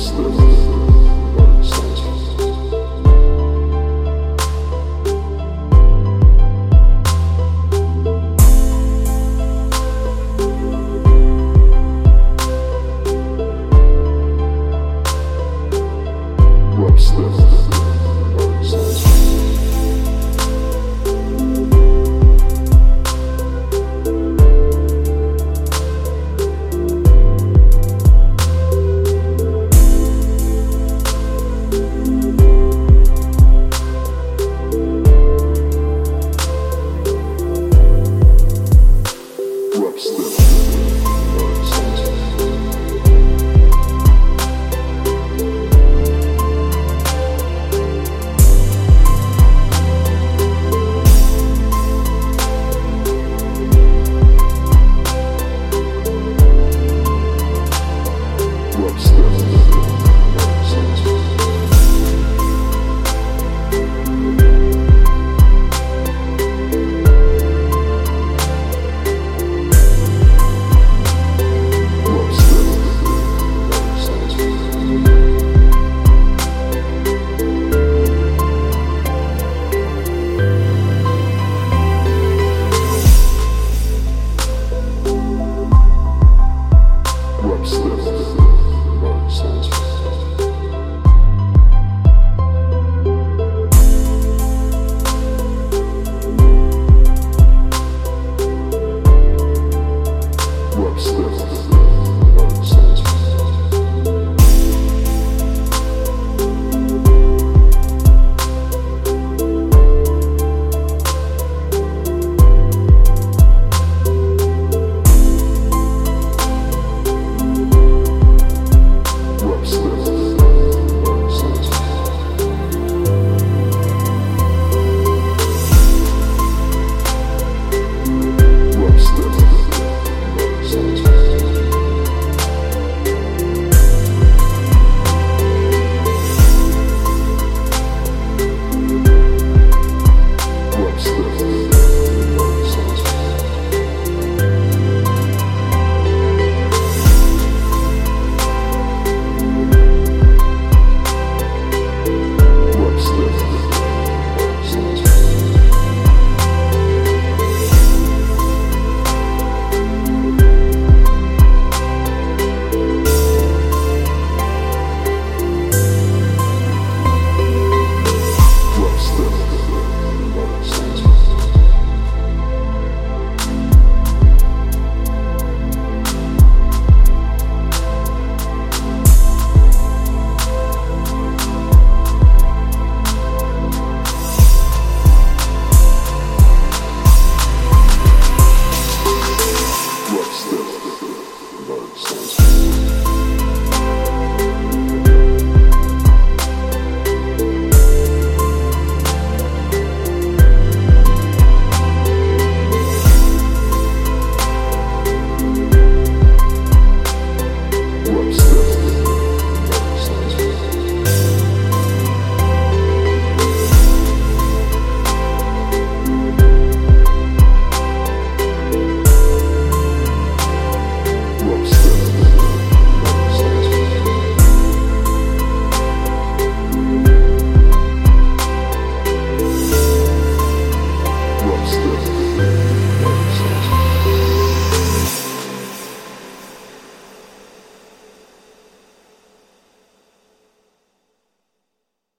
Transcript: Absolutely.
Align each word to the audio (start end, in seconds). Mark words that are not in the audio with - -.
Absolutely. 0.00 0.59